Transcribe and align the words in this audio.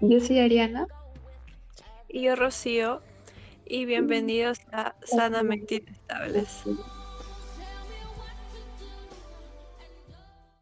Yo 0.00 0.20
soy 0.20 0.38
Ariana. 0.38 0.86
Y 2.08 2.22
yo 2.22 2.36
Rocío. 2.36 3.02
Y 3.64 3.84
bienvenidos 3.84 4.60
a 4.70 4.94
Sanamente 5.02 5.74
Inestables. 5.76 6.62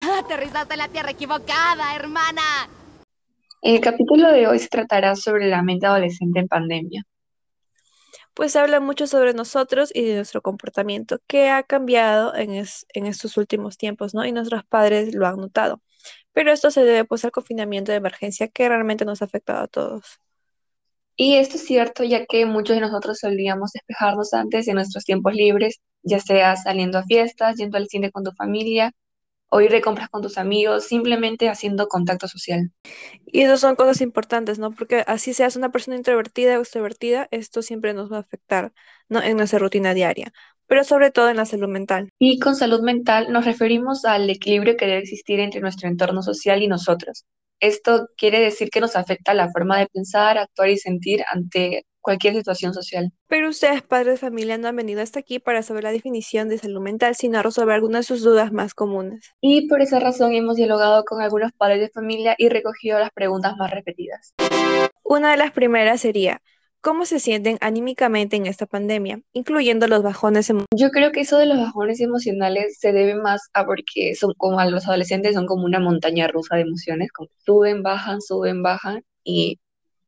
Aterrizaste 0.18 0.72
en 0.74 0.78
la 0.78 0.88
tierra 0.88 1.10
equivocada, 1.10 1.94
hermana. 1.94 2.40
El 3.60 3.80
capítulo 3.80 4.32
de 4.32 4.46
hoy 4.46 4.58
se 4.58 4.68
tratará 4.68 5.14
sobre 5.14 5.48
la 5.48 5.62
mente 5.62 5.84
adolescente 5.86 6.40
en 6.40 6.48
pandemia. 6.48 7.04
Pues 8.32 8.56
habla 8.56 8.80
mucho 8.80 9.06
sobre 9.06 9.34
nosotros 9.34 9.90
y 9.94 10.04
de 10.04 10.16
nuestro 10.16 10.40
comportamiento, 10.40 11.18
que 11.26 11.50
ha 11.50 11.62
cambiado 11.62 12.34
en, 12.34 12.52
en 12.54 13.06
estos 13.06 13.36
últimos 13.36 13.76
tiempos, 13.76 14.14
¿no? 14.14 14.24
Y 14.24 14.32
nuestros 14.32 14.64
padres 14.64 15.14
lo 15.14 15.26
han 15.26 15.36
notado. 15.36 15.82
Pero 16.38 16.52
esto 16.52 16.70
se 16.70 16.84
debe 16.84 17.04
pues 17.04 17.24
al 17.24 17.32
confinamiento 17.32 17.90
de 17.90 17.98
emergencia 17.98 18.46
que 18.46 18.68
realmente 18.68 19.04
nos 19.04 19.22
ha 19.22 19.24
afectado 19.24 19.64
a 19.64 19.66
todos. 19.66 20.20
Y 21.16 21.34
esto 21.34 21.56
es 21.56 21.64
cierto, 21.66 22.04
ya 22.04 22.26
que 22.26 22.46
muchos 22.46 22.76
de 22.76 22.80
nosotros 22.80 23.18
solíamos 23.18 23.72
despejarnos 23.72 24.32
antes 24.32 24.68
en 24.68 24.76
nuestros 24.76 25.04
tiempos 25.04 25.34
libres, 25.34 25.80
ya 26.04 26.20
sea 26.20 26.54
saliendo 26.54 26.98
a 26.98 27.02
fiestas, 27.02 27.56
yendo 27.56 27.76
al 27.76 27.88
cine 27.88 28.12
con 28.12 28.22
tu 28.22 28.30
familia, 28.30 28.92
o 29.50 29.60
ir 29.60 29.70
de 29.70 29.80
compras 29.80 30.08
con 30.08 30.22
tus 30.22 30.38
amigos, 30.38 30.84
simplemente 30.84 31.48
haciendo 31.48 31.88
contacto 31.88 32.28
social. 32.28 32.70
Y 33.26 33.42
eso 33.42 33.56
son 33.56 33.76
cosas 33.76 34.00
importantes, 34.00 34.58
¿no? 34.58 34.72
Porque 34.72 35.04
así 35.06 35.34
seas 35.34 35.56
una 35.56 35.70
persona 35.70 35.96
introvertida 35.96 36.58
o 36.58 36.62
extrovertida, 36.62 37.28
esto 37.30 37.62
siempre 37.62 37.94
nos 37.94 38.12
va 38.12 38.18
a 38.18 38.20
afectar, 38.20 38.72
¿no? 39.08 39.22
En 39.22 39.36
nuestra 39.36 39.58
rutina 39.58 39.94
diaria 39.94 40.32
pero 40.68 40.84
sobre 40.84 41.10
todo 41.10 41.30
en 41.30 41.38
la 41.38 41.46
salud 41.46 41.68
mental. 41.68 42.10
Y 42.18 42.38
con 42.38 42.54
salud 42.54 42.82
mental 42.82 43.32
nos 43.32 43.46
referimos 43.46 44.04
al 44.04 44.30
equilibrio 44.30 44.76
que 44.76 44.86
debe 44.86 44.98
existir 44.98 45.40
entre 45.40 45.60
nuestro 45.60 45.88
entorno 45.88 46.22
social 46.22 46.62
y 46.62 46.68
nosotros. 46.68 47.24
Esto 47.60 48.08
quiere 48.16 48.40
decir 48.40 48.70
que 48.70 48.80
nos 48.80 48.94
afecta 48.94 49.34
la 49.34 49.50
forma 49.50 49.78
de 49.78 49.88
pensar, 49.88 50.38
actuar 50.38 50.68
y 50.68 50.76
sentir 50.76 51.24
ante 51.30 51.84
cualquier 52.00 52.34
situación 52.34 52.72
social. 52.72 53.12
Pero 53.26 53.48
ustedes, 53.48 53.82
padres 53.82 54.14
de 54.14 54.26
familia, 54.26 54.56
no 54.56 54.68
han 54.68 54.76
venido 54.76 55.02
hasta 55.02 55.18
aquí 55.18 55.40
para 55.40 55.62
saber 55.62 55.84
la 55.84 55.92
definición 55.92 56.48
de 56.48 56.58
salud 56.58 56.80
mental, 56.80 57.16
sino 57.16 57.38
a 57.38 57.42
resolver 57.42 57.74
algunas 57.74 58.06
de 58.06 58.14
sus 58.14 58.22
dudas 58.22 58.52
más 58.52 58.74
comunes. 58.74 59.34
Y 59.40 59.68
por 59.68 59.82
esa 59.82 59.98
razón 59.98 60.32
hemos 60.34 60.56
dialogado 60.56 61.04
con 61.04 61.20
algunos 61.20 61.52
padres 61.52 61.80
de 61.80 61.90
familia 61.90 62.34
y 62.38 62.48
recogido 62.48 62.98
las 62.98 63.10
preguntas 63.10 63.56
más 63.56 63.70
repetidas. 63.70 64.34
Una 65.02 65.32
de 65.32 65.36
las 65.36 65.52
primeras 65.52 66.00
sería, 66.00 66.40
¿Cómo 66.80 67.06
se 67.06 67.18
sienten 67.18 67.58
anímicamente 67.60 68.36
en 68.36 68.46
esta 68.46 68.64
pandemia, 68.64 69.20
incluyendo 69.32 69.88
los 69.88 70.04
bajones 70.04 70.48
emocionales? 70.48 70.80
Yo 70.80 70.90
creo 70.90 71.10
que 71.10 71.20
eso 71.20 71.36
de 71.36 71.46
los 71.46 71.58
bajones 71.58 72.00
emocionales 72.00 72.78
se 72.78 72.92
debe 72.92 73.16
más 73.16 73.50
a 73.52 73.66
porque 73.66 74.14
son 74.14 74.32
como 74.36 74.60
a 74.60 74.66
los 74.66 74.86
adolescentes 74.86 75.34
son 75.34 75.46
como 75.46 75.64
una 75.64 75.80
montaña 75.80 76.28
rusa 76.28 76.54
de 76.54 76.62
emociones, 76.62 77.10
como 77.10 77.30
suben, 77.44 77.82
bajan, 77.82 78.20
suben, 78.20 78.62
bajan 78.62 79.04
y, 79.24 79.58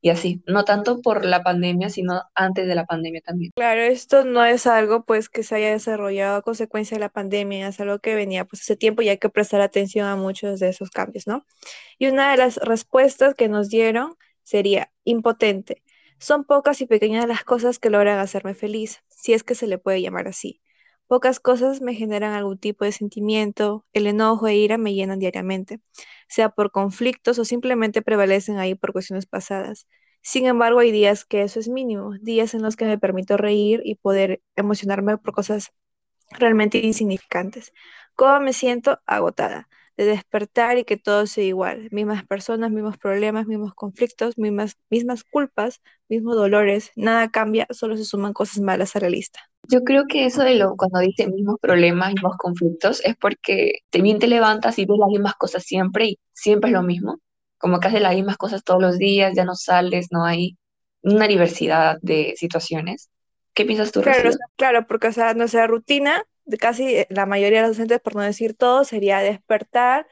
y 0.00 0.10
así. 0.10 0.44
No 0.46 0.64
tanto 0.64 1.00
por 1.00 1.24
la 1.24 1.42
pandemia, 1.42 1.90
sino 1.90 2.22
antes 2.36 2.68
de 2.68 2.76
la 2.76 2.86
pandemia 2.86 3.20
también. 3.20 3.50
Claro, 3.56 3.80
esto 3.80 4.24
no 4.24 4.44
es 4.44 4.68
algo 4.68 5.04
pues 5.04 5.28
que 5.28 5.42
se 5.42 5.56
haya 5.56 5.72
desarrollado 5.72 6.36
a 6.36 6.42
consecuencia 6.42 6.94
de 6.96 7.00
la 7.00 7.08
pandemia, 7.08 7.66
es 7.66 7.80
algo 7.80 7.98
que 7.98 8.14
venía 8.14 8.44
pues 8.44 8.62
hace 8.62 8.76
tiempo 8.76 9.02
y 9.02 9.08
hay 9.08 9.18
que 9.18 9.28
prestar 9.28 9.60
atención 9.60 10.06
a 10.06 10.14
muchos 10.14 10.60
de 10.60 10.68
esos 10.68 10.90
cambios, 10.90 11.26
¿no? 11.26 11.44
Y 11.98 12.06
una 12.06 12.30
de 12.30 12.36
las 12.36 12.58
respuestas 12.58 13.34
que 13.34 13.48
nos 13.48 13.70
dieron 13.70 14.14
sería 14.44 14.92
impotente 15.02 15.82
son 16.20 16.44
pocas 16.44 16.80
y 16.82 16.86
pequeñas 16.86 17.26
las 17.28 17.44
cosas 17.44 17.78
que 17.80 17.90
logran 17.90 18.18
hacerme 18.20 18.54
feliz, 18.54 19.02
si 19.08 19.32
es 19.34 19.44
que 19.44 19.56
se 19.56 19.66
le 19.68 19.78
puede 19.78 20.02
llamar 20.02 20.28
así. 20.28 20.62
Pocas 21.08 21.40
cosas 21.40 21.80
me 21.82 21.94
generan 21.94 22.34
algún 22.34 22.58
tipo 22.58 22.84
de 22.84 22.92
sentimiento, 22.92 23.86
el 23.92 24.06
enojo 24.06 24.46
e 24.48 24.56
ira 24.56 24.78
me 24.78 24.94
llenan 24.94 25.18
diariamente, 25.18 25.80
sea 26.28 26.50
por 26.50 26.70
conflictos 26.72 27.38
o 27.40 27.44
simplemente 27.44 28.02
prevalecen 28.02 28.58
ahí 28.58 28.74
por 28.76 28.92
cuestiones 28.92 29.26
pasadas. 29.26 29.88
Sin 30.22 30.46
embargo, 30.46 30.80
hay 30.80 30.92
días 30.92 31.24
que 31.24 31.42
eso 31.42 31.58
es 31.60 31.68
mínimo, 31.68 32.14
días 32.20 32.54
en 32.54 32.62
los 32.62 32.76
que 32.76 32.84
me 32.84 32.98
permito 32.98 33.36
reír 33.36 33.82
y 33.84 33.96
poder 33.96 34.42
emocionarme 34.56 35.18
por 35.18 35.34
cosas 35.34 35.72
realmente 36.30 36.78
insignificantes. 36.78 37.72
¿Cómo 38.16 38.40
me 38.40 38.52
siento? 38.52 39.00
Agotada 39.06 39.68
de 40.00 40.06
despertar 40.06 40.78
y 40.78 40.84
que 40.84 40.96
todo 40.96 41.26
sea 41.26 41.44
igual, 41.44 41.88
mismas 41.90 42.24
personas, 42.26 42.70
mismos 42.70 42.96
problemas, 42.96 43.46
mismos 43.46 43.74
conflictos, 43.74 44.38
mismas, 44.38 44.78
mismas 44.88 45.24
culpas, 45.24 45.82
mismos 46.08 46.36
dolores, 46.36 46.90
nada 46.96 47.30
cambia, 47.30 47.66
solo 47.68 47.98
se 47.98 48.06
suman 48.06 48.32
cosas 48.32 48.60
malas 48.60 48.96
a 48.96 49.00
la 49.00 49.10
lista. 49.10 49.40
Yo 49.68 49.84
creo 49.84 50.04
que 50.08 50.24
eso 50.24 50.42
de 50.42 50.54
lo 50.54 50.74
cuando 50.76 51.00
dice 51.00 51.26
mismos 51.26 51.56
problemas, 51.60 52.14
mismos 52.14 52.38
conflictos, 52.38 53.04
es 53.04 53.14
porque 53.16 53.80
te 53.90 54.00
bien 54.00 54.18
te 54.18 54.26
levantas 54.26 54.78
y 54.78 54.86
ves 54.86 54.98
las 54.98 55.10
mismas 55.10 55.34
cosas 55.34 55.64
siempre 55.64 56.06
y 56.06 56.18
siempre 56.32 56.70
es 56.70 56.74
lo 56.74 56.82
mismo, 56.82 57.18
como 57.58 57.78
que 57.78 57.88
haces 57.88 58.00
las 58.00 58.14
mismas 58.14 58.38
cosas 58.38 58.64
todos 58.64 58.80
los 58.80 58.96
días, 58.96 59.34
ya 59.36 59.44
no 59.44 59.54
sales, 59.54 60.08
no 60.10 60.24
hay 60.24 60.56
una 61.02 61.28
diversidad 61.28 61.98
de 62.00 62.32
situaciones. 62.36 63.10
¿Qué 63.52 63.66
piensas 63.66 63.92
tú? 63.92 64.00
Claro, 64.00 64.30
claro, 64.56 64.86
porque 64.86 65.08
o 65.08 65.12
sea, 65.12 65.34
nuestra 65.34 65.66
rutina 65.66 66.24
casi 66.58 66.96
eh, 66.96 67.06
la 67.10 67.26
mayoría 67.26 67.62
de 67.62 67.68
los 67.68 67.76
docentes, 67.76 68.00
por 68.00 68.16
no 68.16 68.22
decir 68.22 68.54
todo, 68.54 68.84
sería 68.84 69.18
despertar, 69.20 70.06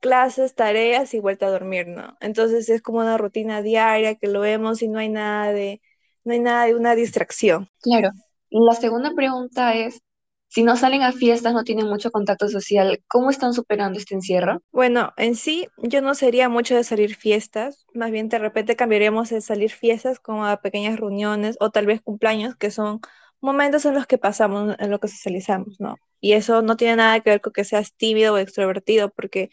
clases, 0.00 0.54
tareas 0.54 1.14
y 1.14 1.20
vuelta 1.20 1.46
a 1.46 1.50
dormir, 1.50 1.88
¿no? 1.88 2.16
Entonces 2.20 2.68
es 2.68 2.82
como 2.82 2.98
una 2.98 3.18
rutina 3.18 3.62
diaria 3.62 4.14
que 4.14 4.28
lo 4.28 4.40
vemos 4.40 4.82
y 4.82 4.88
no 4.88 4.98
hay 4.98 5.08
nada 5.08 5.52
de, 5.52 5.80
no 6.24 6.32
hay 6.32 6.40
nada 6.40 6.66
de 6.66 6.74
una 6.74 6.94
distracción. 6.94 7.68
Claro. 7.80 8.10
La 8.50 8.74
segunda 8.74 9.12
pregunta 9.14 9.74
es, 9.74 10.02
si 10.48 10.62
no 10.62 10.76
salen 10.76 11.02
a 11.02 11.12
fiestas, 11.12 11.52
no 11.52 11.62
tienen 11.62 11.86
mucho 11.86 12.10
contacto 12.10 12.48
social, 12.48 13.02
¿cómo 13.06 13.30
están 13.30 13.52
superando 13.52 13.98
este 13.98 14.14
encierro? 14.14 14.62
Bueno, 14.72 15.12
en 15.18 15.34
sí, 15.34 15.68
yo 15.76 16.00
no 16.00 16.14
sería 16.14 16.48
mucho 16.48 16.74
de 16.74 16.84
salir 16.84 17.14
fiestas, 17.14 17.86
más 17.92 18.10
bien 18.10 18.30
de 18.30 18.38
repente 18.38 18.74
cambiaríamos 18.74 19.28
de 19.28 19.42
salir 19.42 19.70
fiestas 19.70 20.18
como 20.20 20.46
a 20.46 20.62
pequeñas 20.62 20.98
reuniones 20.98 21.56
o 21.60 21.70
tal 21.70 21.84
vez 21.84 22.00
cumpleaños 22.00 22.56
que 22.56 22.70
son 22.70 23.00
momentos 23.40 23.84
en 23.84 23.94
los 23.94 24.06
que 24.06 24.18
pasamos, 24.18 24.76
en 24.78 24.90
los 24.90 25.00
que 25.00 25.08
socializamos, 25.08 25.80
¿no? 25.80 25.96
Y 26.20 26.32
eso 26.32 26.62
no 26.62 26.76
tiene 26.76 26.96
nada 26.96 27.20
que 27.20 27.30
ver 27.30 27.40
con 27.40 27.52
que 27.52 27.64
seas 27.64 27.94
tímido 27.94 28.34
o 28.34 28.38
extrovertido, 28.38 29.10
porque 29.10 29.50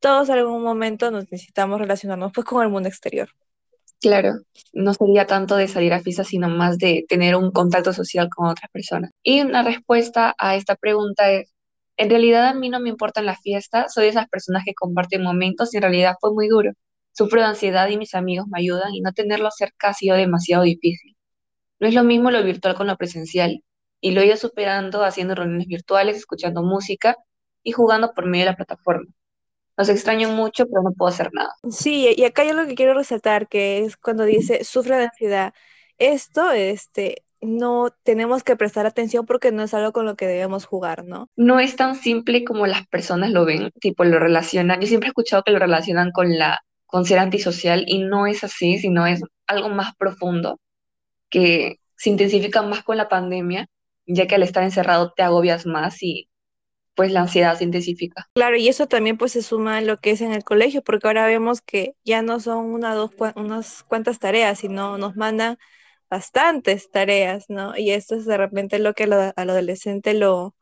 todos 0.00 0.28
en 0.28 0.38
algún 0.38 0.62
momento 0.62 1.10
nos 1.10 1.30
necesitamos 1.32 1.80
relacionarnos 1.80 2.32
pues 2.34 2.46
con 2.46 2.62
el 2.62 2.70
mundo 2.70 2.88
exterior. 2.88 3.30
Claro, 4.00 4.34
no 4.74 4.92
sería 4.94 5.26
tanto 5.26 5.56
de 5.56 5.66
salir 5.68 5.94
a 5.94 6.00
fiesta, 6.00 6.24
sino 6.24 6.48
más 6.50 6.78
de 6.78 7.06
tener 7.08 7.36
un 7.36 7.50
contacto 7.52 7.92
social 7.94 8.28
con 8.28 8.48
otras 8.48 8.70
personas. 8.70 9.10
Y 9.22 9.40
una 9.40 9.62
respuesta 9.62 10.34
a 10.38 10.56
esta 10.56 10.76
pregunta 10.76 11.30
es, 11.30 11.54
en 11.96 12.10
realidad 12.10 12.48
a 12.48 12.54
mí 12.54 12.68
no 12.68 12.80
me 12.80 12.90
importan 12.90 13.24
las 13.26 13.40
fiestas, 13.40 13.94
soy 13.94 14.04
de 14.04 14.10
esas 14.10 14.28
personas 14.28 14.64
que 14.66 14.74
comparten 14.74 15.22
momentos 15.22 15.72
y 15.72 15.78
en 15.78 15.82
realidad 15.84 16.16
fue 16.20 16.34
muy 16.34 16.48
duro. 16.48 16.72
Sufro 17.12 17.40
de 17.40 17.46
ansiedad 17.46 17.88
y 17.88 17.96
mis 17.96 18.14
amigos 18.14 18.46
me 18.48 18.58
ayudan 18.58 18.92
y 18.94 19.00
no 19.00 19.12
tenerlo 19.12 19.50
cerca 19.50 19.88
ha 19.90 19.94
sido 19.94 20.16
demasiado 20.16 20.64
difícil. 20.64 21.16
No 21.84 21.88
es 21.88 21.94
lo 21.94 22.02
mismo 22.02 22.30
lo 22.30 22.42
virtual 22.42 22.74
con 22.74 22.86
lo 22.86 22.96
presencial, 22.96 23.62
y 24.00 24.12
lo 24.12 24.22
he 24.22 24.26
ido 24.26 24.38
superando 24.38 25.04
haciendo 25.04 25.34
reuniones 25.34 25.66
virtuales, 25.66 26.16
escuchando 26.16 26.62
música 26.62 27.14
y 27.62 27.72
jugando 27.72 28.14
por 28.14 28.24
medio 28.24 28.46
de 28.46 28.52
la 28.52 28.56
plataforma. 28.56 29.12
Los 29.76 29.90
extraño 29.90 30.30
mucho, 30.30 30.64
pero 30.66 30.82
no 30.82 30.92
puedo 30.92 31.10
hacer 31.10 31.28
nada. 31.34 31.52
Sí, 31.70 32.14
y 32.16 32.24
acá 32.24 32.40
hay 32.40 32.48
algo 32.48 32.66
que 32.66 32.74
quiero 32.74 32.94
resaltar, 32.94 33.48
que 33.48 33.84
es 33.84 33.98
cuando 33.98 34.24
dice 34.24 34.64
sufre 34.64 34.96
de 34.96 35.04
ansiedad. 35.04 35.52
Esto, 35.98 36.52
este, 36.52 37.22
no 37.42 37.90
tenemos 38.02 38.44
que 38.44 38.56
prestar 38.56 38.86
atención 38.86 39.26
porque 39.26 39.52
no 39.52 39.62
es 39.62 39.74
algo 39.74 39.92
con 39.92 40.06
lo 40.06 40.16
que 40.16 40.26
debemos 40.26 40.64
jugar, 40.64 41.04
¿no? 41.04 41.28
No 41.36 41.60
es 41.60 41.76
tan 41.76 41.96
simple 41.96 42.44
como 42.44 42.66
las 42.66 42.86
personas 42.86 43.30
lo 43.30 43.44
ven, 43.44 43.72
tipo 43.78 44.04
lo 44.04 44.18
relacionan. 44.18 44.80
Yo 44.80 44.86
siempre 44.86 45.08
he 45.08 45.10
escuchado 45.10 45.42
que 45.42 45.52
lo 45.52 45.58
relacionan 45.58 46.12
con 46.12 46.38
la 46.38 46.60
con 46.86 47.04
ser 47.04 47.18
antisocial 47.18 47.84
y 47.86 47.98
no 47.98 48.26
es 48.26 48.42
así, 48.42 48.78
sino 48.78 49.06
es 49.06 49.20
algo 49.46 49.68
más 49.68 49.94
profundo 49.96 50.58
que 51.34 51.80
se 51.96 52.10
intensifican 52.10 52.70
más 52.70 52.84
con 52.84 52.96
la 52.96 53.08
pandemia, 53.08 53.66
ya 54.06 54.28
que 54.28 54.36
al 54.36 54.44
estar 54.44 54.62
encerrado 54.62 55.12
te 55.12 55.24
agobias 55.24 55.66
más 55.66 56.00
y 56.00 56.28
pues 56.94 57.10
la 57.10 57.22
ansiedad 57.22 57.58
se 57.58 57.64
intensifica. 57.64 58.28
Claro, 58.34 58.56
y 58.56 58.68
eso 58.68 58.86
también 58.86 59.18
pues 59.18 59.32
se 59.32 59.42
suma 59.42 59.78
a 59.78 59.80
lo 59.80 59.98
que 59.98 60.12
es 60.12 60.20
en 60.20 60.32
el 60.32 60.44
colegio, 60.44 60.82
porque 60.82 61.08
ahora 61.08 61.26
vemos 61.26 61.60
que 61.60 61.96
ya 62.04 62.22
no 62.22 62.38
son 62.38 62.66
una, 62.66 62.94
dos, 62.94 63.10
unas 63.34 63.82
cuantas 63.82 64.20
tareas, 64.20 64.60
sino 64.60 64.96
nos 64.96 65.16
mandan 65.16 65.58
bastantes 66.08 66.88
tareas, 66.92 67.46
¿no? 67.48 67.76
Y 67.76 67.90
esto 67.90 68.14
es 68.14 68.26
de 68.26 68.36
repente 68.36 68.78
lo 68.78 68.94
que 68.94 69.04
al 69.04 69.34
adolescente 69.50 70.14
lo, 70.14 70.54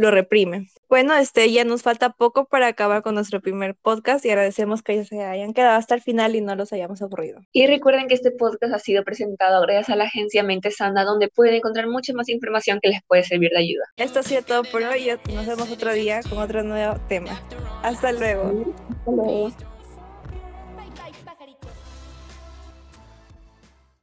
lo 0.00 0.10
reprime. 0.10 0.68
Bueno, 0.88 1.14
este 1.14 1.52
ya 1.52 1.64
nos 1.64 1.82
falta 1.82 2.10
poco 2.10 2.46
para 2.46 2.68
acabar 2.68 3.02
con 3.02 3.14
nuestro 3.14 3.40
primer 3.40 3.74
podcast 3.74 4.24
y 4.24 4.30
agradecemos 4.30 4.82
que 4.82 5.04
se 5.04 5.22
hayan 5.22 5.52
quedado 5.52 5.78
hasta 5.78 5.94
el 5.94 6.00
final 6.00 6.34
y 6.34 6.40
no 6.40 6.56
los 6.56 6.72
hayamos 6.72 7.02
aburrido. 7.02 7.40
Y 7.52 7.66
recuerden 7.66 8.08
que 8.08 8.14
este 8.14 8.30
podcast 8.30 8.72
ha 8.72 8.78
sido 8.78 9.04
presentado 9.04 9.60
gracias 9.62 9.90
a 9.90 9.96
la 9.96 10.04
agencia 10.04 10.42
Mente 10.42 10.70
Sana, 10.70 11.04
donde 11.04 11.28
pueden 11.28 11.54
encontrar 11.54 11.86
mucha 11.86 12.14
más 12.14 12.30
información 12.30 12.80
que 12.82 12.88
les 12.88 13.02
puede 13.06 13.24
servir 13.24 13.50
de 13.50 13.58
ayuda. 13.58 13.84
Esto 13.96 14.20
ha 14.20 14.22
sido 14.22 14.42
todo 14.42 14.62
por 14.64 14.82
hoy 14.82 15.10
y 15.28 15.32
nos 15.32 15.46
vemos 15.46 15.70
otro 15.70 15.92
día 15.92 16.20
con 16.28 16.38
otro 16.38 16.62
nuevo 16.62 16.96
tema. 17.08 17.38
Hasta 17.82 18.12
luego. 18.12 18.74
Hasta 18.90 19.10
luego. 19.12 19.69